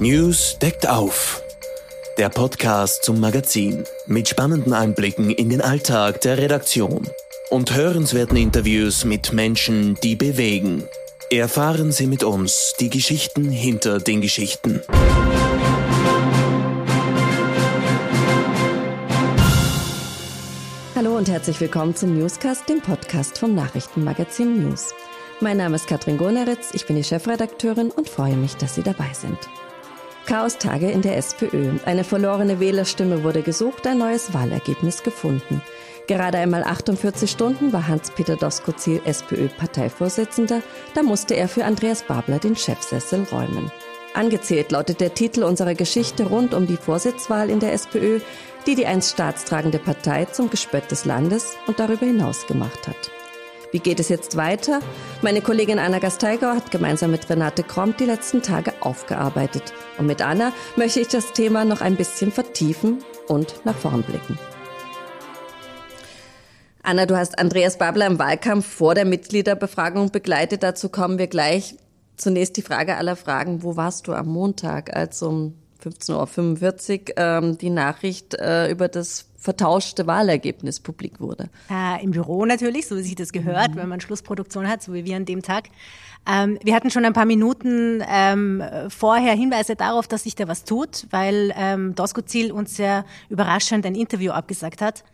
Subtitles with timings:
[0.00, 1.42] News deckt auf.
[2.18, 7.08] Der Podcast zum Magazin mit spannenden Einblicken in den Alltag der Redaktion
[7.50, 10.84] und hörenswerten Interviews mit Menschen, die bewegen.
[11.30, 14.80] Erfahren Sie mit uns die Geschichten hinter den Geschichten.
[20.94, 24.94] Hallo und herzlich willkommen zum Newscast, dem Podcast vom Nachrichtenmagazin News.
[25.40, 29.10] Mein Name ist Katrin Gurneritz, ich bin die Chefredakteurin und freue mich, dass Sie dabei
[29.12, 29.38] sind.
[30.28, 31.78] Chaos-Tage in der SPÖ.
[31.86, 35.62] Eine verlorene Wählerstimme wurde gesucht, ein neues Wahlergebnis gefunden.
[36.06, 40.60] Gerade einmal 48 Stunden war Hans-Peter Doskozil SPÖ-Parteivorsitzender,
[40.94, 43.72] da musste er für Andreas Babler den Chefsessel räumen.
[44.12, 48.20] Angezählt lautet der Titel unserer Geschichte rund um die Vorsitzwahl in der SPÖ,
[48.66, 53.10] die die einst staatstragende Partei zum Gespött des Landes und darüber hinaus gemacht hat.
[53.70, 54.80] Wie geht es jetzt weiter?
[55.20, 59.74] Meine Kollegin Anna Gasteigau hat gemeinsam mit Renate Kromp die letzten Tage aufgearbeitet.
[59.98, 64.38] Und mit Anna möchte ich das Thema noch ein bisschen vertiefen und nach vorn blicken.
[66.82, 70.62] Anna, du hast Andreas Babler im Wahlkampf vor der Mitgliederbefragung begleitet.
[70.62, 71.74] Dazu kommen wir gleich.
[72.16, 73.62] Zunächst die Frage aller Fragen.
[73.62, 79.27] Wo warst du am Montag, als um 15.45 Uhr ähm, die Nachricht äh, über das
[79.38, 81.48] vertauschte Wahlergebnis publik wurde.
[81.70, 83.76] Äh, Im Büro natürlich, so wie sich das gehört, mhm.
[83.76, 85.68] wenn man Schlussproduktion hat, so wie wir an dem Tag.
[86.28, 90.64] Ähm, wir hatten schon ein paar Minuten ähm, vorher Hinweise darauf, dass sich da was
[90.64, 95.04] tut, weil ähm, Doskozil uns sehr überraschend ein Interview abgesagt hat.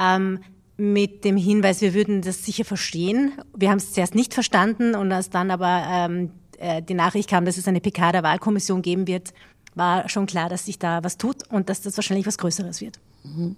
[0.00, 0.40] Ähm,
[0.76, 3.32] mit dem Hinweis, wir würden das sicher verstehen.
[3.54, 7.44] Wir haben es zuerst nicht verstanden und als dann aber ähm, äh, die Nachricht kam,
[7.44, 9.34] dass es eine PK der Wahlkommission geben wird,
[9.74, 12.98] war schon klar, dass sich da was tut und dass das wahrscheinlich was Größeres wird.
[13.24, 13.56] Mhm.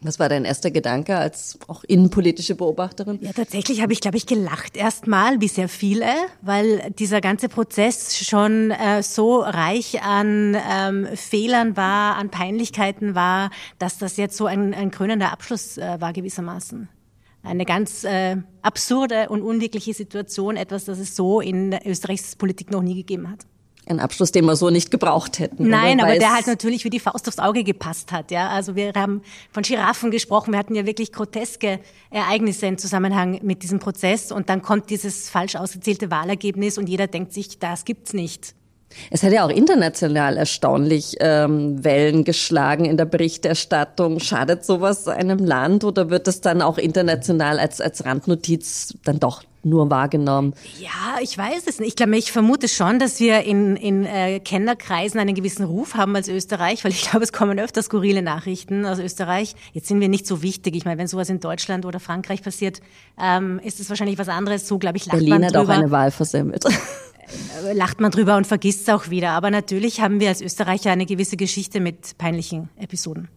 [0.00, 3.18] Was war dein erster Gedanke als auch innenpolitische Beobachterin?
[3.20, 6.06] Ja, tatsächlich habe ich, glaube ich, gelacht erstmal, wie sehr viele,
[6.40, 13.50] weil dieser ganze Prozess schon äh, so reich an ähm, Fehlern war, an Peinlichkeiten war,
[13.80, 16.88] dass das jetzt so ein, ein krönender Abschluss äh, war gewissermaßen.
[17.42, 22.82] Eine ganz äh, absurde und unwirkliche Situation, etwas, das es so in Österreichs Politik noch
[22.82, 23.46] nie gegeben hat
[23.90, 25.68] ein Abschluss, den wir so nicht gebraucht hätten.
[25.68, 28.30] Nein, aber der halt natürlich wie die Faust aufs Auge gepasst hat.
[28.30, 30.52] Ja, also wir haben von Giraffen gesprochen.
[30.52, 34.32] Wir hatten ja wirklich groteske Ereignisse im Zusammenhang mit diesem Prozess.
[34.32, 38.54] Und dann kommt dieses falsch ausgezählte Wahlergebnis und jeder denkt sich, das gibt's nicht.
[39.10, 44.20] Es hat ja auch international erstaunlich ähm, Wellen geschlagen in der Berichterstattung.
[44.20, 49.42] Schadet sowas einem Land oder wird es dann auch international als, als Randnotiz dann doch
[49.64, 50.54] nur wahrgenommen?
[50.78, 51.88] Ja, ich weiß es nicht.
[51.88, 56.14] Ich glaube, ich vermute schon, dass wir in, in äh, Kennerkreisen einen gewissen Ruf haben
[56.16, 59.54] als Österreich, weil ich glaube, es kommen öfter skurrile Nachrichten aus Österreich.
[59.72, 60.76] Jetzt sind wir nicht so wichtig.
[60.76, 62.80] Ich meine, wenn sowas in Deutschland oder Frankreich passiert,
[63.20, 64.68] ähm, ist es wahrscheinlich was anderes.
[64.68, 66.64] So, glaube ich, lacht Berlin man hat auch eine Wahl versemmelt.
[67.64, 69.30] Äh, lacht man drüber und vergisst es auch wieder.
[69.30, 73.28] Aber natürlich haben wir als Österreicher eine gewisse Geschichte mit peinlichen Episoden.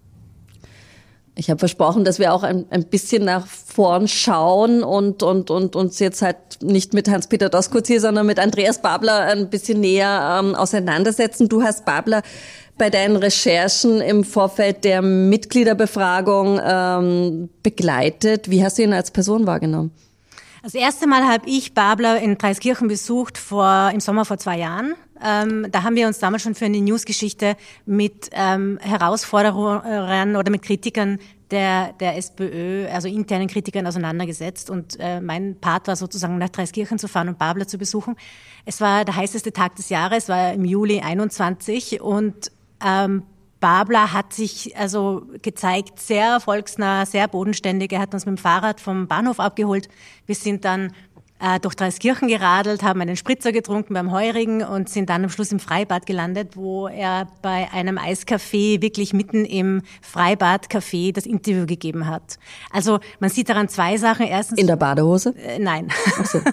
[1.35, 5.75] Ich habe versprochen, dass wir auch ein, ein bisschen nach vorn schauen und, und, und
[5.77, 10.39] uns jetzt halt nicht mit Hans-Peter Doskozil, hier, sondern mit Andreas Babler ein bisschen näher
[10.39, 11.47] ähm, auseinandersetzen.
[11.47, 12.21] Du hast Babler
[12.77, 18.49] bei deinen Recherchen im Vorfeld der Mitgliederbefragung ähm, begleitet.
[18.49, 19.91] Wie hast du ihn als Person wahrgenommen?
[20.63, 24.93] Das erste Mal habe ich Babler in Preiskirchen besucht vor, im Sommer vor zwei Jahren.
[25.23, 27.55] Ähm, da haben wir uns damals schon für eine Newsgeschichte
[27.87, 31.17] mit ähm, Herausforderern oder mit Kritikern
[31.49, 34.69] der, der SPÖ, also internen Kritikern auseinandergesetzt.
[34.69, 38.15] Und äh, mein Part war sozusagen nach Dreiskirchen zu fahren und Babler zu besuchen.
[38.63, 42.51] Es war der heißeste Tag des Jahres, war im Juli 21 und
[42.85, 43.23] ähm,
[43.61, 47.93] Babler hat sich also gezeigt, sehr volksnah, sehr bodenständig.
[47.93, 49.87] Er hat uns mit dem Fahrrad vom Bahnhof abgeholt.
[50.25, 50.93] Wir sind dann
[51.41, 55.51] äh, durch Dreiskirchen geradelt, haben einen Spritzer getrunken beim Heurigen und sind dann am Schluss
[55.51, 62.07] im Freibad gelandet, wo er bei einem Eiscafé wirklich mitten im Freibadcafé das Interview gegeben
[62.07, 62.37] hat.
[62.71, 64.27] Also man sieht daran zwei Sachen.
[64.27, 65.33] Erstens in der Badehose?
[65.35, 65.89] Äh, nein.
[66.19, 66.39] Ach so.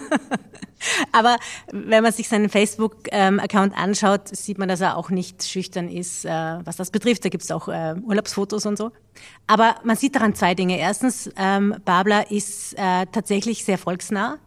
[1.13, 1.37] Aber
[1.73, 6.31] wenn man sich seinen Facebook-Account anschaut, sieht man, dass er auch nicht schüchtern ist, äh,
[6.31, 7.25] was das betrifft.
[7.25, 8.93] Da gibt es auch äh, Urlaubsfotos und so.
[9.47, 10.79] Aber man sieht daran zwei Dinge.
[10.79, 14.39] Erstens, ähm, Babler ist äh, tatsächlich sehr volksnah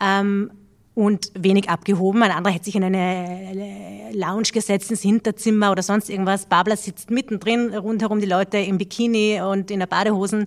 [0.00, 0.50] ähm,
[0.94, 2.22] und wenig abgehoben.
[2.22, 6.46] Ein anderer hätte sich in eine Lounge gesetzt, ins Hinterzimmer oder sonst irgendwas.
[6.46, 10.46] Babler sitzt mittendrin, rundherum die Leute im Bikini und in der Badehosen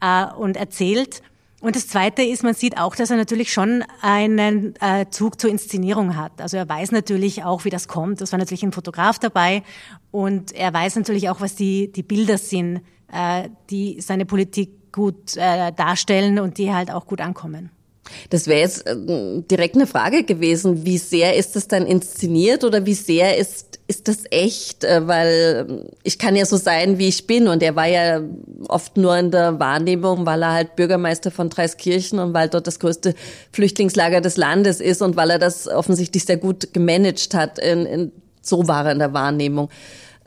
[0.00, 1.22] äh, und erzählt.
[1.60, 5.50] Und das Zweite ist, man sieht auch, dass er natürlich schon einen äh, Zug zur
[5.50, 6.40] Inszenierung hat.
[6.42, 8.20] Also er weiß natürlich auch, wie das kommt.
[8.20, 9.62] Es war natürlich ein Fotograf dabei
[10.10, 15.36] und er weiß natürlich auch, was die, die Bilder sind, äh, die seine Politik gut
[15.36, 17.70] äh, darstellen und die halt auch gut ankommen.
[18.30, 18.94] Das wäre jetzt äh,
[19.50, 20.84] direkt eine Frage gewesen.
[20.84, 24.84] Wie sehr ist das dann inszeniert oder wie sehr ist, ist das echt?
[24.84, 27.48] Äh, weil ähm, ich kann ja so sein, wie ich bin.
[27.48, 28.20] Und er war ja
[28.68, 32.80] oft nur in der Wahrnehmung, weil er halt Bürgermeister von Dreiskirchen und weil dort das
[32.80, 33.14] größte
[33.52, 37.58] Flüchtlingslager des Landes ist und weil er das offensichtlich sehr gut gemanagt hat.
[37.58, 38.12] In, in,
[38.42, 39.68] so war er in der Wahrnehmung.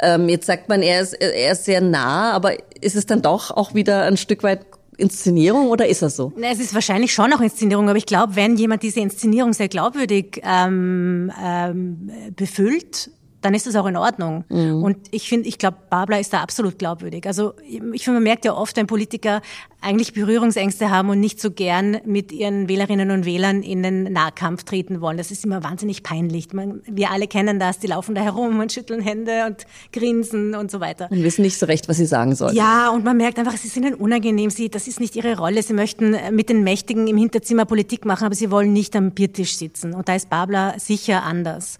[0.01, 3.51] Ähm, jetzt sagt man, er ist, er ist sehr nah, aber ist es dann doch
[3.51, 4.61] auch wieder ein Stück weit
[4.99, 6.33] Inszenierung oder ist er so?
[6.41, 10.41] Es ist wahrscheinlich schon auch Inszenierung, aber ich glaube, wenn jemand diese Inszenierung sehr glaubwürdig
[10.43, 14.43] ähm, ähm, befüllt, dann ist das auch in Ordnung.
[14.49, 14.83] Mhm.
[14.83, 17.25] Und ich finde, ich glaube, Babler ist da absolut glaubwürdig.
[17.25, 19.41] Also ich finde, man merkt ja oft, wenn Politiker
[19.81, 24.63] eigentlich Berührungsängste haben und nicht so gern mit ihren Wählerinnen und Wählern in den Nahkampf
[24.63, 25.17] treten wollen.
[25.17, 26.51] Das ist immer wahnsinnig peinlich.
[26.51, 30.69] Man, wir alle kennen das, die laufen da herum und schütteln Hände und grinsen und
[30.69, 31.07] so weiter.
[31.09, 32.55] Und wissen nicht so recht, was sie sagen sollen.
[32.55, 34.49] Ja, und man merkt einfach, sie sind ihnen unangenehm.
[34.49, 35.63] Sie, das ist nicht ihre Rolle.
[35.63, 39.55] Sie möchten mit den Mächtigen im Hinterzimmer Politik machen, aber sie wollen nicht am Biertisch
[39.55, 39.93] sitzen.
[39.93, 41.79] Und da ist Babler sicher anders.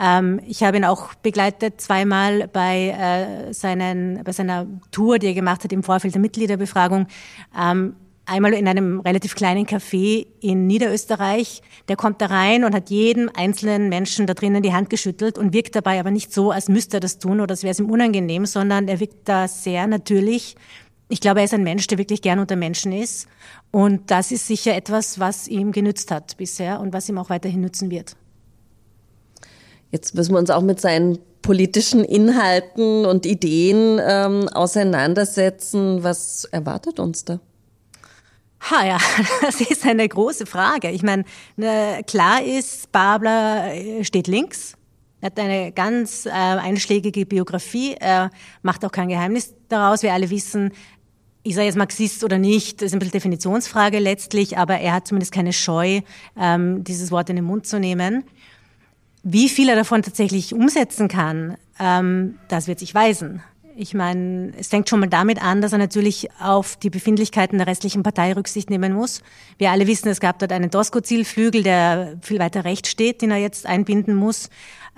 [0.00, 5.34] Ähm, ich habe ihn auch begleitet zweimal bei, äh, seinen, bei seiner Tour, die er
[5.34, 7.06] gemacht hat im Vorfeld der Mitgliederbefragung.
[7.58, 7.94] Ähm,
[8.30, 11.62] einmal in einem relativ kleinen Café in Niederösterreich.
[11.88, 15.52] Der kommt da rein und hat jedem einzelnen Menschen da drinnen die Hand geschüttelt und
[15.52, 17.90] wirkt dabei aber nicht so, als müsste er das tun oder als wäre es ihm
[17.90, 20.54] unangenehm, sondern er wirkt da sehr natürlich.
[21.08, 23.26] Ich glaube, er ist ein Mensch, der wirklich gern unter Menschen ist.
[23.72, 27.60] Und das ist sicher etwas, was ihm genützt hat bisher und was ihm auch weiterhin
[27.60, 28.16] nützen wird.
[29.90, 36.02] Jetzt müssen wir uns auch mit seinen politischen Inhalten und Ideen ähm, auseinandersetzen.
[36.04, 37.40] Was erwartet uns da?
[38.70, 38.98] Ha ja,
[39.42, 40.90] das ist eine große Frage.
[40.90, 41.24] Ich meine,
[41.56, 44.74] ne, klar ist, Babler äh, steht links.
[45.22, 47.94] Hat eine ganz äh, einschlägige Biografie.
[47.98, 48.30] Er
[48.62, 50.02] macht auch kein Geheimnis daraus.
[50.02, 50.72] Wir alle wissen,
[51.42, 55.08] ist er jetzt Marxist oder nicht, das ist ein bisschen Definitionsfrage letztlich, aber er hat
[55.08, 56.00] zumindest keine Scheu,
[56.38, 58.24] ähm, dieses Wort in den Mund zu nehmen.
[59.22, 63.42] Wie viel er davon tatsächlich umsetzen kann, ähm, das wird sich weisen.
[63.76, 67.66] Ich meine, es fängt schon mal damit an, dass er natürlich auf die Befindlichkeiten der
[67.66, 69.22] restlichen Partei Rücksicht nehmen muss.
[69.58, 73.38] Wir alle wissen, es gab dort einen Tosco-Zielflügel, der viel weiter rechts steht, den er
[73.38, 74.50] jetzt einbinden muss.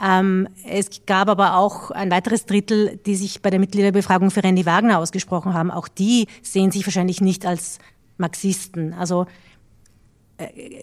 [0.03, 4.67] Ähm, es gab aber auch ein weiteres Drittel, die sich bei der Mitgliederbefragung für Randy
[4.67, 5.71] Wagner ausgesprochen haben.
[5.71, 7.79] Auch die sehen sich wahrscheinlich nicht als
[8.19, 8.95] Marxisten.
[8.95, 9.27] Also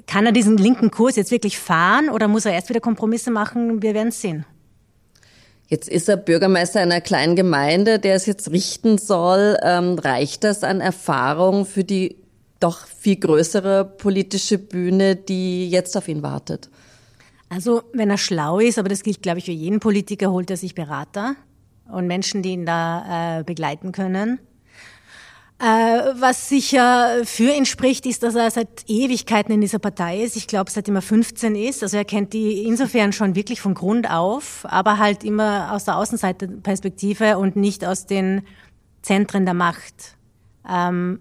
[0.07, 3.81] kann er diesen linken Kurs jetzt wirklich fahren oder muss er erst wieder Kompromisse machen?
[3.81, 4.45] Wir werden es sehen.
[5.67, 9.55] Jetzt ist er Bürgermeister einer kleinen Gemeinde, der es jetzt richten soll.
[9.61, 12.15] Ähm, reicht das an Erfahrung für die
[12.59, 16.69] doch viel größere politische Bühne, die jetzt auf ihn wartet?
[17.49, 20.57] Also, wenn er schlau ist, aber das gilt, glaube ich, für jeden Politiker, holt er
[20.57, 21.35] sich Berater
[21.91, 24.39] und Menschen, die ihn da äh, begleiten können.
[25.61, 30.37] Äh, was sicher für ihn spricht, ist, dass er seit Ewigkeiten in dieser Partei ist.
[30.37, 31.83] Ich glaube, seitdem er 15 ist.
[31.83, 35.97] Also er kennt die insofern schon wirklich von Grund auf, aber halt immer aus der
[35.97, 38.43] Außenseiterperspektive und nicht aus den
[39.01, 40.15] Zentren der Macht.
[40.67, 41.19] Ähm,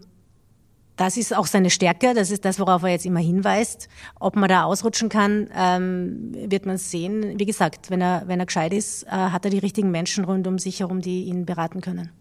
[0.94, 3.88] das ist auch seine Stärke, das ist das, worauf er jetzt immer hinweist.
[4.20, 7.40] Ob man da ausrutschen kann, ähm, wird man sehen.
[7.40, 10.46] Wie gesagt, wenn er, wenn er gescheit ist, äh, hat er die richtigen Menschen rund
[10.46, 12.12] um sich herum, die ihn beraten können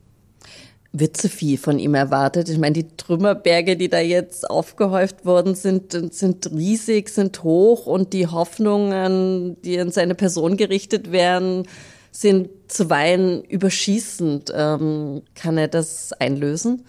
[0.91, 2.49] wird zu viel von ihm erwartet.
[2.49, 8.13] Ich meine, die Trümmerberge, die da jetzt aufgehäuft worden sind, sind riesig, sind hoch und
[8.13, 11.67] die Hoffnungen, die an seine Person gerichtet werden,
[12.11, 14.51] sind zuweilen überschießend.
[14.55, 16.83] Ähm, kann er das einlösen?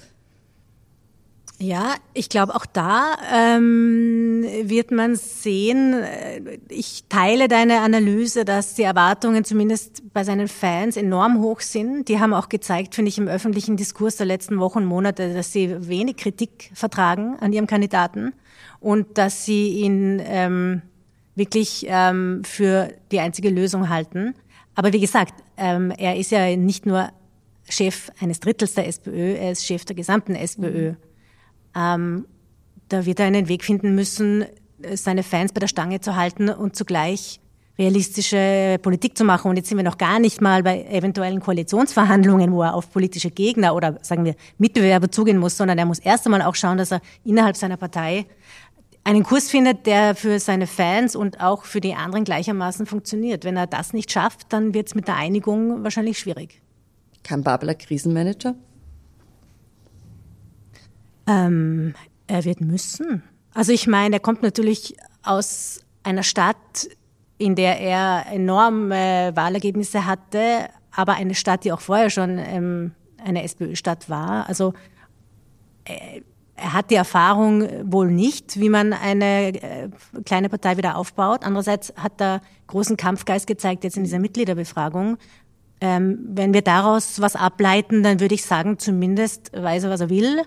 [1.61, 8.75] Ja, ich glaube, auch da ähm, wird man sehen, äh, ich teile deine Analyse, dass
[8.75, 12.09] die Erwartungen zumindest bei seinen Fans enorm hoch sind.
[12.09, 15.53] Die haben auch gezeigt, finde ich, im öffentlichen Diskurs der letzten Wochen und Monate, dass
[15.53, 18.35] sie wenig Kritik vertragen an ihrem Kandidaten
[18.79, 20.83] und dass sie ihn ähm,
[21.35, 24.35] wirklich ähm, für die einzige Lösung halten.
[24.77, 27.09] Aber wie gesagt, ähm, er ist ja nicht nur
[27.69, 30.91] Chef eines Drittels der SPÖ, er ist Chef der gesamten SPÖ.
[30.93, 30.97] Mhm.
[31.79, 32.27] Ähm,
[32.89, 34.45] da wird er einen Weg finden müssen,
[34.95, 37.41] seine Fans bei der Stange zu halten und zugleich
[37.79, 39.49] realistische Politik zu machen.
[39.51, 43.31] Und jetzt sind wir noch gar nicht mal bei eventuellen Koalitionsverhandlungen, wo er auf politische
[43.31, 46.91] Gegner oder sagen wir Mitbewerber zugehen muss, sondern er muss erst einmal auch schauen, dass
[46.91, 48.27] er innerhalb seiner Partei
[49.05, 53.45] einen Kurs findet, der für seine Fans und auch für die anderen gleichermaßen funktioniert.
[53.45, 56.61] Wenn er das nicht schafft, dann wird es mit der Einigung wahrscheinlich schwierig.
[57.23, 58.55] Kann Babler Krisenmanager?
[61.29, 61.95] Ähm,
[62.27, 63.23] er wird müssen.
[63.55, 66.89] Also ich meine, er kommt natürlich aus einer Stadt,
[67.39, 72.93] in der er enorme Wahlergebnisse hatte, aber eine Stadt, die auch vorher schon ähm,
[73.25, 74.49] eine SPÖ-Stadt war.
[74.49, 74.75] Also
[75.85, 76.23] äh,
[76.57, 79.89] er hat die Erfahrung wohl nicht, wie man eine äh,
[80.25, 81.45] kleine Partei wieder aufbaut.
[81.45, 85.19] Andererseits hat er großen Kampfgeist gezeigt jetzt in dieser Mitgliederbefragung.
[85.81, 90.11] Ähm, wenn wir daraus was ableiten, dann würde ich sagen, zumindest weiß er, was er
[90.11, 90.43] will.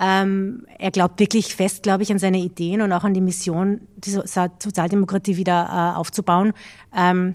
[0.00, 3.80] Ähm, er glaubt wirklich fest, glaube ich, an seine Ideen und auch an die Mission,
[3.96, 6.52] die Sozialdemokratie wieder äh, aufzubauen.
[6.96, 7.34] Ähm,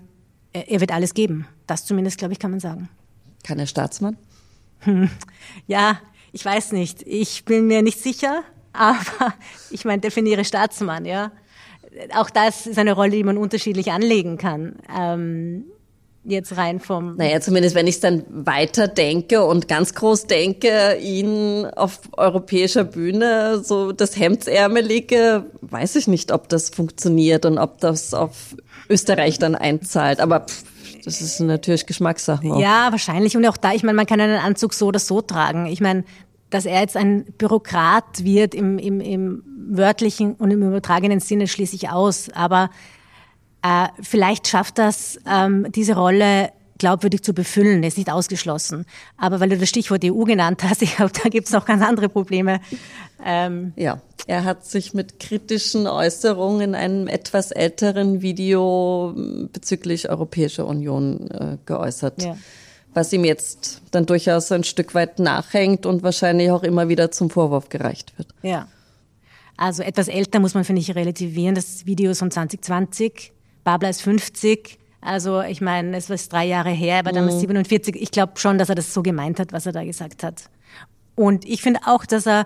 [0.53, 1.47] er wird alles geben.
[1.67, 2.89] Das zumindest, glaube ich, kann man sagen.
[3.43, 4.17] Kann er Staatsmann?
[4.79, 5.09] Hm.
[5.67, 5.99] Ja,
[6.31, 7.03] ich weiß nicht.
[7.05, 8.43] Ich bin mir nicht sicher,
[8.73, 9.33] aber
[9.69, 11.31] ich meine, definiere Staatsmann, ja.
[12.15, 14.77] Auch das ist eine Rolle, die man unterschiedlich anlegen kann.
[14.95, 15.65] Ähm,
[16.23, 17.15] jetzt rein vom.
[17.15, 22.83] Naja, zumindest wenn ich es dann weiter denke und ganz groß denke, ihn auf europäischer
[22.83, 28.55] Bühne so das Hemdsärmelige, weiß ich nicht, ob das funktioniert und ob das auf
[28.89, 30.19] Österreich dann einzahlt.
[30.19, 30.63] Aber pff,
[31.03, 32.47] das ist natürlich Geschmackssache.
[32.59, 33.35] Ja, wahrscheinlich.
[33.35, 35.65] Und auch da, ich meine, man kann einen Anzug so oder so tragen.
[35.65, 36.05] Ich meine,
[36.49, 41.75] dass er jetzt ein Bürokrat wird im, im, im wörtlichen und im übertragenen Sinne schließe
[41.75, 42.29] ich aus.
[42.33, 42.69] Aber
[43.63, 48.85] äh, vielleicht schafft das ähm, diese Rolle glaubwürdig zu befüllen, ist nicht ausgeschlossen.
[49.17, 51.81] Aber weil du das Stichwort EU genannt hast, ich glaube, da gibt es noch ganz
[51.81, 52.59] andere Probleme.
[53.23, 59.13] Ähm, ja, er hat sich mit kritischen Äußerungen in einem etwas älteren Video
[59.53, 62.21] bezüglich Europäischer Union äh, geäußert.
[62.21, 62.37] Ja.
[62.93, 67.29] Was ihm jetzt dann durchaus ein Stück weit nachhängt und wahrscheinlich auch immer wieder zum
[67.29, 68.27] Vorwurf gereicht wird.
[68.41, 68.67] Ja.
[69.55, 71.55] Also etwas älter muss man, finde ich, relativieren.
[71.55, 73.31] Das Video ist von 2020.
[73.63, 74.79] Babler ist 50.
[75.01, 77.41] Also ich meine, es war drei Jahre her, er war damals mhm.
[77.41, 78.01] 47.
[78.01, 80.49] Ich glaube schon, dass er das so gemeint hat, was er da gesagt hat.
[81.15, 82.45] Und ich finde auch, dass er,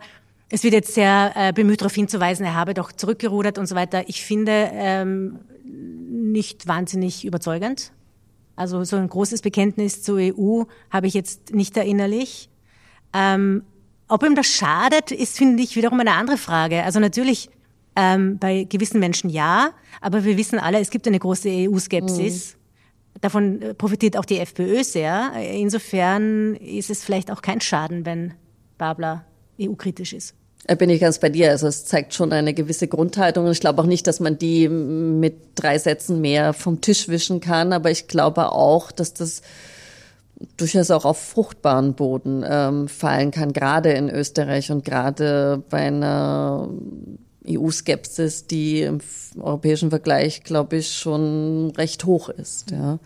[0.50, 4.04] es wird jetzt sehr äh, bemüht darauf hinzuweisen, er habe doch zurückgerudert und so weiter.
[4.08, 7.92] Ich finde ähm, nicht wahnsinnig überzeugend.
[8.56, 12.50] Also so ein großes Bekenntnis zur EU habe ich jetzt nicht erinnerlich.
[13.14, 13.64] Ähm,
[14.08, 16.84] ob ihm das schadet, ist, finde ich, wiederum eine andere Frage.
[16.84, 17.50] Also natürlich
[17.98, 22.54] ähm, bei gewissen Menschen ja, aber wir wissen alle, es gibt eine große EU-Skepsis.
[22.54, 23.20] Mhm.
[23.22, 25.32] Davon äh, profitiert auch die FPÖ sehr.
[25.51, 28.36] Insofern ist es vielleicht auch kein Schaden, wenn
[28.77, 29.25] Babler
[29.60, 30.36] EU-kritisch ist.
[30.68, 31.50] Da bin ich ganz bei dir.
[31.50, 33.46] Also es zeigt schon eine gewisse Grundhaltung.
[33.46, 37.39] Und ich glaube auch nicht, dass man die mit drei Sätzen mehr vom Tisch wischen
[37.39, 37.74] kann.
[37.74, 39.42] Aber ich glaube auch, dass das
[40.58, 46.70] durchaus auch auf fruchtbaren Boden ähm, fallen kann, gerade in Österreich und gerade bei einer
[47.50, 49.00] EU-Skepsis, die im
[49.39, 52.72] europäischen Vergleich, glaube ich, schon recht hoch ist.
[52.72, 53.00] Ja.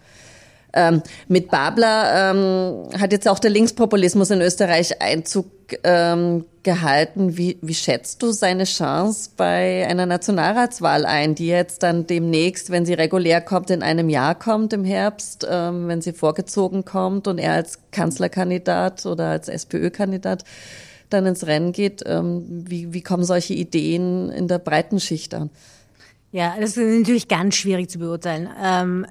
[0.73, 5.47] Ähm, mit Babler ähm, hat jetzt auch der Linkspopulismus in Österreich Einzug
[5.83, 7.37] ähm, gehalten.
[7.37, 12.85] Wie, wie schätzt du seine Chance bei einer Nationalratswahl ein, die jetzt dann demnächst, wenn
[12.85, 17.37] sie regulär kommt, in einem Jahr kommt im Herbst, ähm, wenn sie vorgezogen kommt und
[17.37, 20.45] er als Kanzlerkandidat oder als SPÖ-Kandidat
[21.13, 25.49] dann ins Rennen geht, ähm, wie, wie kommen solche Ideen in der breiten Schicht an?
[26.31, 28.49] Ja, das ist natürlich ganz schwierig zu beurteilen.
[28.61, 29.05] Ähm,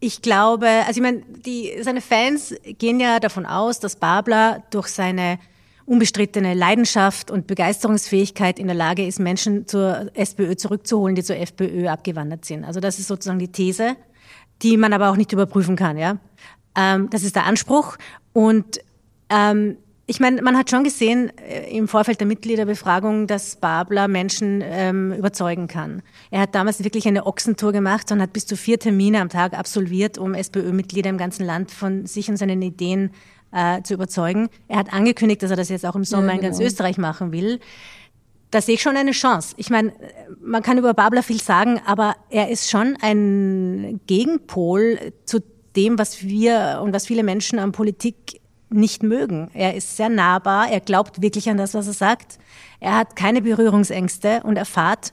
[0.00, 4.88] ich glaube, also ich meine, die, seine Fans gehen ja davon aus, dass Babler durch
[4.88, 5.38] seine
[5.84, 11.88] unbestrittene Leidenschaft und Begeisterungsfähigkeit in der Lage ist, Menschen zur SPÖ zurückzuholen, die zur FPÖ
[11.88, 12.64] abgewandert sind.
[12.64, 13.96] Also das ist sozusagen die These,
[14.62, 15.98] die man aber auch nicht überprüfen kann.
[15.98, 16.18] Ja,
[16.76, 17.96] ähm, das ist der Anspruch
[18.32, 18.80] und
[19.28, 19.76] ähm,
[20.12, 25.10] ich meine, man hat schon gesehen äh, im Vorfeld der Mitgliederbefragung, dass Babler Menschen ähm,
[25.14, 26.02] überzeugen kann.
[26.30, 29.58] Er hat damals wirklich eine Ochsentour gemacht und hat bis zu vier Termine am Tag
[29.58, 33.12] absolviert, um SPÖ-Mitglieder im ganzen Land von sich und seinen Ideen
[33.52, 34.50] äh, zu überzeugen.
[34.68, 36.40] Er hat angekündigt, dass er das jetzt auch im Sommer ja, genau.
[36.40, 36.68] in ganz genau.
[36.68, 37.58] Österreich machen will.
[38.50, 39.54] Da sehe ich schon eine Chance.
[39.56, 39.94] Ich meine,
[40.42, 45.38] man kann über Babler viel sagen, aber er ist schon ein Gegenpol zu
[45.74, 48.41] dem, was wir und was viele Menschen an Politik
[48.72, 49.50] nicht mögen.
[49.54, 52.38] Er ist sehr nahbar, er glaubt wirklich an das, was er sagt.
[52.80, 55.12] Er hat keine Berührungsängste und er fahrt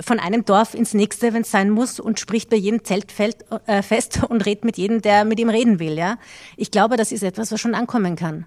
[0.00, 3.82] von einem Dorf ins nächste, wenn es sein muss, und spricht bei jedem Zeltfeld äh,
[3.82, 5.96] fest und redet mit jedem, der mit ihm reden will.
[5.96, 6.18] Ja,
[6.56, 8.46] ich glaube, das ist etwas, was schon ankommen kann.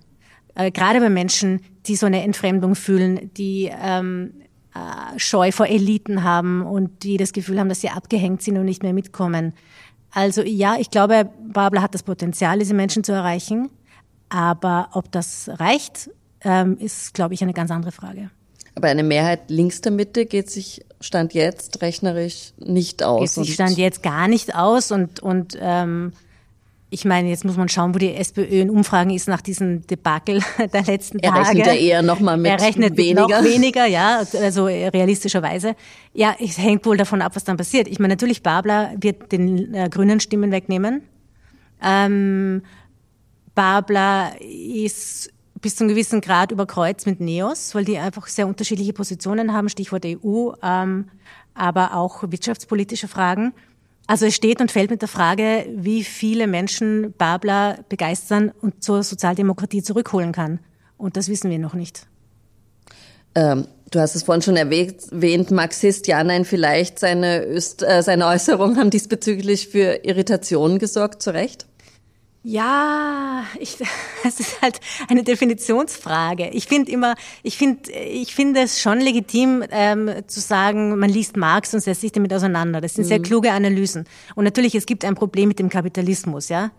[0.55, 4.33] Äh, gerade bei Menschen, die so eine Entfremdung fühlen, die ähm,
[4.73, 8.65] äh, Scheu vor Eliten haben und die das Gefühl haben, dass sie abgehängt sind und
[8.65, 9.53] nicht mehr mitkommen.
[10.11, 13.69] Also ja, ich glaube, Babler hat das Potenzial, diese Menschen zu erreichen.
[14.29, 16.09] Aber ob das reicht,
[16.41, 18.29] ähm, ist, glaube ich, eine ganz andere Frage.
[18.75, 23.35] Aber eine Mehrheit links der Mitte geht sich Stand jetzt rechnerisch nicht aus.
[23.35, 26.13] Geht sich Stand jetzt gar nicht aus und, und ähm,
[26.89, 30.41] ich meine, jetzt muss man schauen, wo die SPÖ in Umfragen ist nach diesem Debakel
[30.73, 31.37] der letzten Tage.
[31.37, 33.27] Er rechnet ja eher nochmal mit er rechnet weniger.
[33.27, 35.75] noch weniger, ja, also realistischerweise.
[36.13, 37.87] Ja, es hängt wohl davon ab, was dann passiert.
[37.87, 41.01] Ich meine, natürlich, Babler wird den äh, grünen Stimmen wegnehmen.
[41.83, 42.63] Ähm,
[43.57, 48.93] Babler ist bis zu einem gewissen Grad überkreuzt mit NEOS, weil die einfach sehr unterschiedliche
[48.93, 51.09] Positionen haben, Stichwort EU, ähm,
[51.55, 53.53] aber auch wirtschaftspolitische Fragen.
[54.05, 59.01] Also es steht und fällt mit der Frage, wie viele Menschen Babler begeistern und zur
[59.01, 60.59] Sozialdemokratie zurückholen kann.
[60.95, 62.05] Und das wissen wir noch nicht.
[63.33, 68.27] Ähm, du hast es vorhin schon erwähnt, Marxist, ja, nein, vielleicht seine, Öst, äh, seine
[68.27, 71.65] Äußerungen haben diesbezüglich für Irritationen gesorgt, zu Recht?
[72.49, 73.75] Ja, ich,
[74.23, 76.49] es ist halt eine Definitionsfrage.
[76.53, 81.35] Ich finde immer, ich finde, ich finde es schon legitim ähm, zu sagen, man liest
[81.35, 82.79] Marx und setzt sich damit auseinander.
[82.79, 83.09] Das sind mhm.
[83.09, 84.05] sehr kluge Analysen.
[84.35, 86.71] Und natürlich, es gibt ein Problem mit dem Kapitalismus, ja.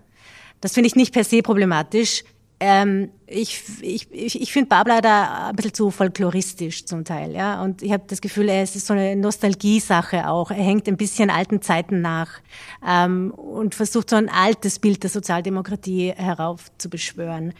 [0.62, 2.24] Das finde ich nicht per se problematisch.
[2.60, 7.62] Ähm, ich ich, ich, ich finde Babler da ein bisschen zu folkloristisch zum Teil, ja.
[7.62, 10.50] Und ich habe das Gefühl, es ist so eine Nostalgiesache auch.
[10.50, 12.40] Er hängt ein bisschen alten Zeiten nach
[12.86, 17.54] ähm, und versucht so ein altes Bild der Sozialdemokratie heraufzubeschwören.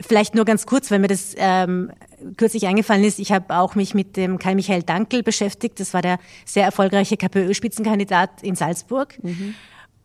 [0.00, 1.90] Vielleicht nur ganz kurz, weil mir das ähm,
[2.36, 3.18] kürzlich eingefallen ist.
[3.18, 5.78] Ich habe auch mich mit dem Kai Michael Dankel beschäftigt.
[5.80, 9.18] Das war der sehr erfolgreiche KPÖ-Spitzenkandidat in Salzburg.
[9.22, 9.54] Mhm.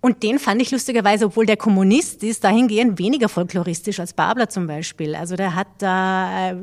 [0.02, 4.68] Und den fand ich lustigerweise, obwohl der Kommunist ist, dahingehend weniger folkloristisch als Babler zum
[4.68, 5.16] Beispiel.
[5.16, 6.56] Also der hat da äh,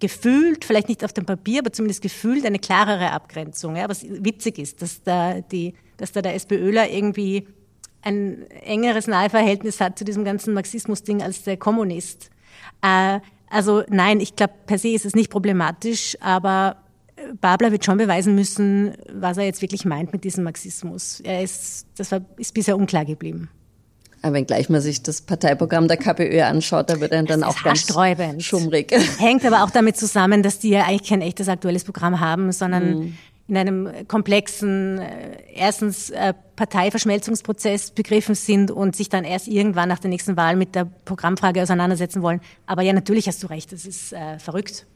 [0.00, 3.76] gefühlt, vielleicht nicht auf dem Papier, aber zumindest gefühlt eine klarere Abgrenzung.
[3.76, 7.46] Ja, was witzig ist, dass da, die, dass da der SPÖler irgendwie
[8.02, 12.30] ein engeres Naheverhältnis hat zu diesem ganzen Marxismus-Ding als der Kommunist.
[12.82, 16.76] Äh, also nein, ich glaube, per se ist es nicht problematisch, aber
[17.40, 21.20] Babler wird schon beweisen müssen, was er jetzt wirklich meint mit diesem Marxismus.
[21.20, 23.48] Er ist, das war, ist bisher unklar geblieben.
[24.22, 27.62] Aber wenn gleich man sich das Parteiprogramm der KPÖ anschaut, da wird er dann auch
[27.62, 27.86] ganz
[28.42, 28.92] schummrig.
[29.18, 32.98] Hängt aber auch damit zusammen, dass die ja eigentlich kein echtes aktuelles Programm haben, sondern
[32.98, 33.18] mhm.
[33.46, 40.00] in einem komplexen, äh, erstens äh, Parteiverschmelzungsprozess begriffen sind und sich dann erst irgendwann nach
[40.00, 42.40] der nächsten Wahl mit der Programmfrage auseinandersetzen wollen.
[42.66, 44.86] Aber ja, natürlich hast du recht, das ist äh, verrückt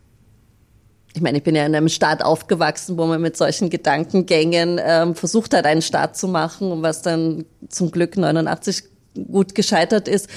[1.13, 5.15] ich meine, ich bin ja in einem Staat aufgewachsen, wo man mit solchen Gedankengängen ähm,
[5.15, 10.29] versucht hat, einen Staat zu machen und was dann zum Glück 89 gut gescheitert ist.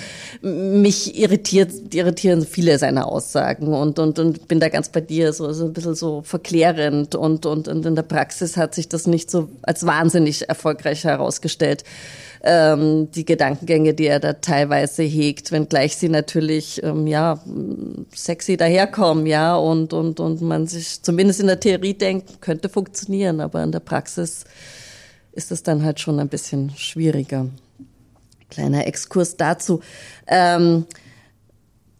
[0.41, 5.51] Mich irritiert, irritieren viele seiner Aussagen und, und, und bin da ganz bei dir, so,
[5.53, 9.29] so ein bisschen so verklärend und, und, und in der Praxis hat sich das nicht
[9.29, 11.83] so als wahnsinnig erfolgreich herausgestellt
[12.43, 17.41] ähm, die Gedankengänge, die er da teilweise hegt, wenngleich sie natürlich ähm, ja
[18.13, 23.39] sexy daherkommen, ja und und und man sich zumindest in der Theorie denkt, könnte funktionieren,
[23.39, 24.43] aber in der Praxis
[25.31, 27.47] ist es dann halt schon ein bisschen schwieriger.
[28.53, 29.81] Kleiner Exkurs dazu.
[30.27, 30.85] Ähm,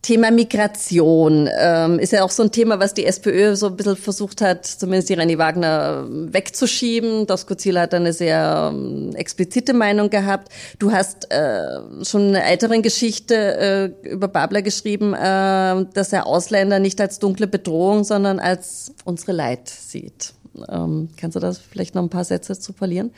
[0.03, 3.95] Thema Migration ähm, ist ja auch so ein Thema, was die SPÖ so ein bisschen
[3.95, 7.25] versucht hat, zumindest die Renny Wagner wegzuschieben.
[7.25, 10.49] Dosko Ziel hat eine sehr ähm, explizite Meinung gehabt.
[10.77, 16.79] Du hast äh, schon eine ältere Geschichte äh, über Babler geschrieben, äh, dass er Ausländer
[16.79, 20.33] nicht als dunkle Bedrohung, sondern als unsere Leid sieht.
[20.67, 23.11] Ähm, kannst du das vielleicht noch ein paar Sätze zu verlieren?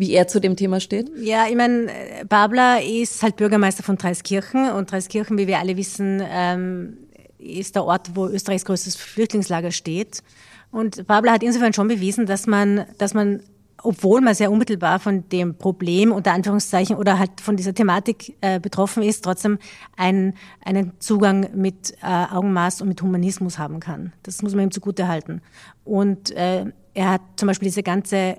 [0.00, 1.10] Wie er zu dem Thema steht?
[1.20, 1.88] Ja, ich meine,
[2.26, 6.96] Babler ist halt Bürgermeister von Dreiskirchen und Dreiskirchen, wie wir alle wissen, ähm,
[7.38, 10.22] ist der Ort, wo Österreichs größtes Flüchtlingslager steht.
[10.70, 13.42] Und Babler hat insofern schon bewiesen, dass man, dass man
[13.82, 18.58] obwohl man sehr unmittelbar von dem Problem unter Anführungszeichen oder halt von dieser Thematik äh,
[18.58, 19.58] betroffen ist, trotzdem
[19.96, 20.34] einen,
[20.64, 24.12] einen Zugang mit äh, Augenmaß und mit Humanismus haben kann.
[24.22, 25.42] Das muss man ihm zugute halten.
[25.84, 28.36] Und äh, er hat zum Beispiel diese ganze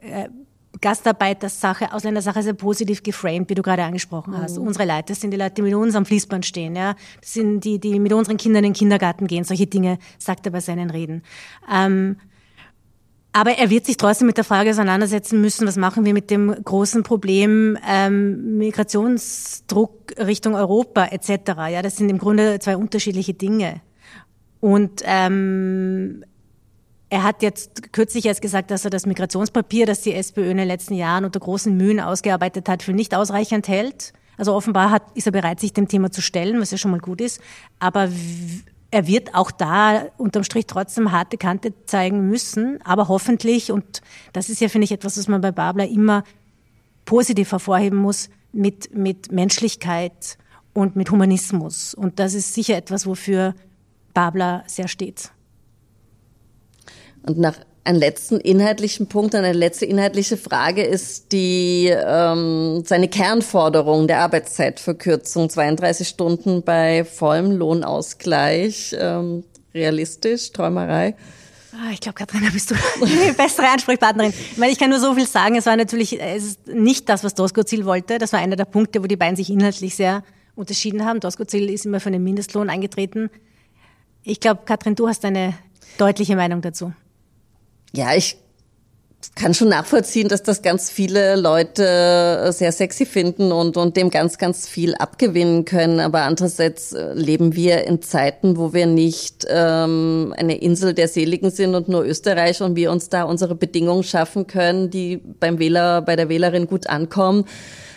[0.00, 0.28] äh,
[0.80, 4.58] Gastarbeitersache, Ausländersache sehr positiv geframed, wie du gerade angesprochen hast.
[4.58, 4.66] Mhm.
[4.66, 6.94] Unsere Leute, das sind die Leute, die mit uns am Fließband stehen, ja.
[7.20, 9.44] Das sind die, die mit unseren Kindern in den Kindergarten gehen.
[9.44, 11.22] Solche Dinge sagt er bei seinen Reden.
[11.72, 12.16] Ähm,
[13.32, 16.52] aber er wird sich trotzdem mit der Frage auseinandersetzen müssen, was machen wir mit dem
[16.64, 21.52] großen Problem ähm, Migrationsdruck Richtung Europa etc.
[21.70, 23.82] Ja, das sind im Grunde zwei unterschiedliche Dinge.
[24.58, 26.24] Und ähm,
[27.10, 30.68] er hat jetzt kürzlich erst gesagt, dass er das Migrationspapier, das die SPÖ in den
[30.68, 34.12] letzten Jahren unter großen Mühen ausgearbeitet hat, für nicht ausreichend hält.
[34.38, 37.00] Also offenbar hat, ist er bereit, sich dem Thema zu stellen, was ja schon mal
[37.00, 37.40] gut ist.
[37.80, 38.08] Aber
[38.92, 42.80] er wird auch da unterm Strich trotzdem harte Kante zeigen müssen.
[42.84, 46.22] Aber hoffentlich, und das ist ja, finde ich, etwas, was man bei Babler immer
[47.04, 50.38] positiv hervorheben muss, mit, mit Menschlichkeit
[50.72, 51.92] und mit Humanismus.
[51.92, 53.54] Und das ist sicher etwas, wofür
[54.14, 55.32] Babler sehr steht.
[57.22, 57.54] Und nach
[57.84, 65.48] einem letzten inhaltlichen Punkt, eine letzte inhaltliche Frage ist die ähm, seine Kernforderung der Arbeitszeitverkürzung,
[65.48, 71.14] 32 Stunden bei vollem Lohnausgleich, ähm, realistisch, Träumerei.
[71.72, 74.32] Ah, ich glaube, Katrin, da bist du die bessere Ansprechpartnerin.
[74.52, 75.56] Ich meine, ich kann nur so viel sagen.
[75.56, 78.18] Es war natürlich es ist nicht das, was Dosko Ziel wollte.
[78.18, 80.22] Das war einer der Punkte, wo die beiden sich inhaltlich sehr
[80.56, 81.20] unterschieden haben.
[81.20, 83.30] Doskozil ist immer für einen Mindestlohn eingetreten.
[84.22, 85.54] Ich glaube, Katrin, du hast eine
[85.96, 86.92] deutliche Meinung dazu.
[87.92, 88.36] Ja, ich
[89.34, 94.38] kann schon nachvollziehen, dass das ganz viele Leute sehr sexy finden und, und dem ganz,
[94.38, 96.00] ganz viel abgewinnen können.
[96.00, 101.50] Aber andererseits äh, leben wir in Zeiten, wo wir nicht ähm, eine Insel der Seligen
[101.50, 106.02] sind und nur Österreich und wir uns da unsere Bedingungen schaffen können, die beim Wähler,
[106.02, 107.44] bei der Wählerin gut ankommen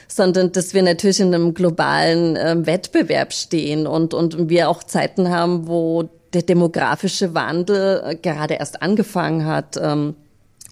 [0.10, 5.30] sondern dass wir natürlich in einem globalen äh, Wettbewerb stehen und, und wir auch Zeiten
[5.30, 9.78] haben, wo der demografische Wandel äh, gerade erst angefangen hat.
[9.82, 10.16] Ähm,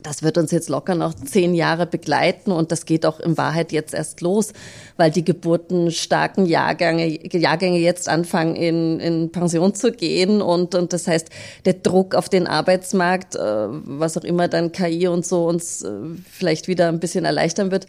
[0.03, 3.71] das wird uns jetzt locker noch zehn Jahre begleiten und das geht auch in Wahrheit
[3.71, 4.51] jetzt erst los,
[4.97, 11.07] weil die geburtenstarken Jahrgänge, Jahrgänge jetzt anfangen, in, in Pension zu gehen und, und das
[11.07, 11.29] heißt,
[11.65, 15.91] der Druck auf den Arbeitsmarkt, äh, was auch immer dann KI und so uns äh,
[16.29, 17.85] vielleicht wieder ein bisschen erleichtern wird,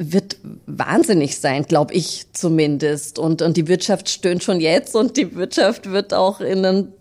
[0.00, 3.18] wird wahnsinnig sein, glaube ich zumindest.
[3.18, 6.92] Und, und die Wirtschaft stöhnt schon jetzt und die Wirtschaft wird auch in ein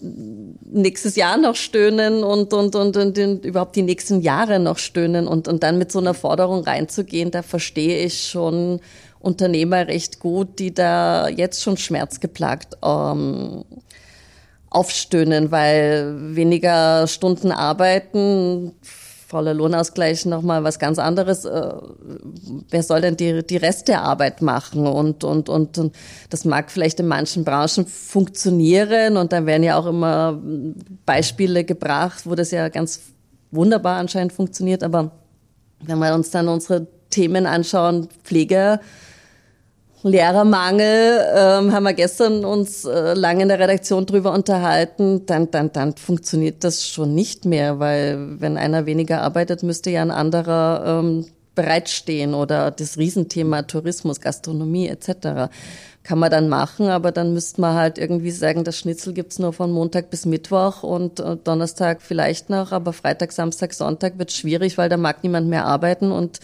[0.65, 5.27] nächstes Jahr noch stöhnen und, und, und, und, und überhaupt die nächsten Jahre noch stöhnen.
[5.27, 8.79] Und, und dann mit so einer Forderung reinzugehen, da verstehe ich schon
[9.19, 13.63] Unternehmer recht gut, die da jetzt schon schmerzgeplagt ähm,
[14.71, 18.73] aufstöhnen, weil weniger Stunden arbeiten
[19.27, 21.43] voller Lohnausgleich nochmal was ganz anderes.
[21.43, 21.73] Äh,
[22.69, 24.87] wer soll denn die, die Rest der Arbeit machen?
[24.87, 25.95] Und, und, und, und
[26.29, 29.17] das mag vielleicht in manchen Branchen funktionieren.
[29.17, 30.41] Und dann werden ja auch immer
[31.05, 33.01] Beispiele gebracht, wo das ja ganz
[33.51, 34.81] wunderbar anscheinend funktioniert.
[34.81, 35.11] Aber
[35.81, 38.79] wenn wir uns dann unsere Themen anschauen, Pflege,
[40.07, 45.71] Lehrermangel, ähm, haben wir gestern uns äh, lange in der Redaktion drüber unterhalten, dann, dann,
[45.71, 50.99] dann funktioniert das schon nicht mehr, weil wenn einer weniger arbeitet, müsste ja ein anderer
[50.99, 51.25] ähm,
[51.57, 55.51] bereitstehen oder das Riesenthema Tourismus, Gastronomie etc.
[56.03, 59.53] Kann man dann machen, aber dann müsste man halt irgendwie sagen, das Schnitzel gibt's nur
[59.53, 64.77] von Montag bis Mittwoch und äh, Donnerstag vielleicht noch, aber Freitag, Samstag, Sonntag wird schwierig,
[64.77, 66.39] weil da mag niemand mehr arbeiten und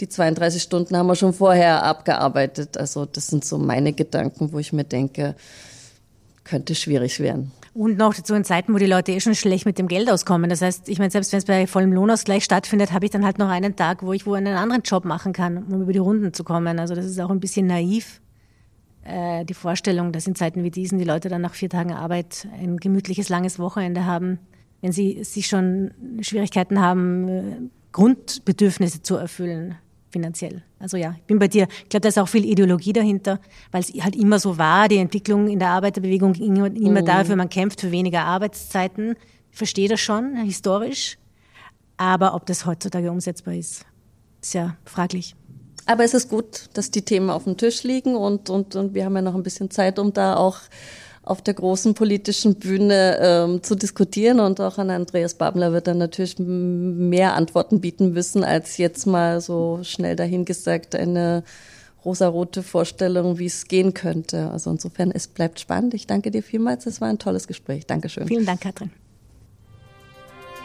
[0.00, 2.76] die 32 Stunden haben wir schon vorher abgearbeitet.
[2.76, 5.34] Also das sind so meine Gedanken, wo ich mir denke,
[6.44, 7.52] könnte schwierig werden.
[7.74, 10.48] Und noch dazu in Zeiten, wo die Leute eh schon schlecht mit dem Geld auskommen.
[10.48, 13.38] Das heißt, ich meine, selbst wenn es bei vollem Lohnausgleich stattfindet, habe ich dann halt
[13.38, 16.32] noch einen Tag, wo ich wo einen anderen Job machen kann, um über die Runden
[16.32, 16.78] zu kommen.
[16.78, 18.22] Also das ist auch ein bisschen naiv,
[19.04, 22.48] äh, die Vorstellung, dass in Zeiten wie diesen die Leute dann nach vier Tagen Arbeit
[22.58, 24.38] ein gemütliches, langes Wochenende haben,
[24.80, 27.42] wenn sie sich schon Schwierigkeiten haben, äh,
[27.92, 29.76] Grundbedürfnisse zu erfüllen
[30.16, 30.62] finanziell.
[30.78, 31.68] Also ja, ich bin bei dir.
[31.82, 33.38] Ich glaube, da ist auch viel Ideologie dahinter,
[33.70, 37.04] weil es halt immer so war, die Entwicklung in der Arbeiterbewegung ging immer mhm.
[37.04, 39.14] dafür, man kämpft für weniger Arbeitszeiten.
[39.50, 41.18] Ich verstehe das schon, historisch.
[41.98, 43.84] Aber ob das heutzutage umsetzbar ist,
[44.42, 45.34] ist ja fraglich.
[45.84, 49.04] Aber es ist gut, dass die Themen auf dem Tisch liegen und, und, und wir
[49.04, 50.58] haben ja noch ein bisschen Zeit, um da auch
[51.26, 54.40] auf der großen politischen Bühne ähm, zu diskutieren.
[54.40, 59.40] Und auch an Andreas Babler wird dann natürlich mehr Antworten bieten müssen, als jetzt mal
[59.40, 61.42] so schnell dahingesagt eine
[62.04, 64.50] rosarote Vorstellung, wie es gehen könnte.
[64.52, 65.94] Also insofern, es bleibt spannend.
[65.94, 66.86] Ich danke dir vielmals.
[66.86, 67.86] Es war ein tolles Gespräch.
[67.86, 68.28] Dankeschön.
[68.28, 68.92] Vielen Dank, Katrin.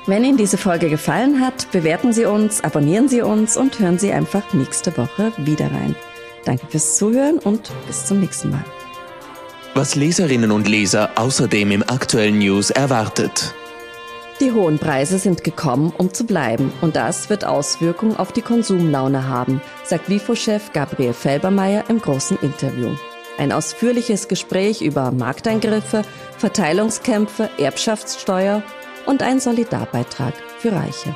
[0.06, 4.12] Wenn Ihnen diese Folge gefallen hat, bewerten Sie uns, abonnieren Sie uns und hören Sie
[4.12, 5.96] einfach nächste Woche wieder rein.
[6.46, 8.64] Danke fürs Zuhören und bis zum nächsten Mal
[9.74, 13.54] was Leserinnen und Leser außerdem im aktuellen News erwartet.
[14.40, 19.28] Die hohen Preise sind gekommen, um zu bleiben und das wird Auswirkungen auf die Konsumlaune
[19.28, 22.90] haben, sagt WIFO-Chef Gabriel Felbermeier im großen Interview.
[23.38, 26.02] Ein ausführliches Gespräch über Markteingriffe,
[26.38, 28.64] Verteilungskämpfe, Erbschaftssteuer
[29.06, 31.16] und ein Solidarbeitrag für Reiche.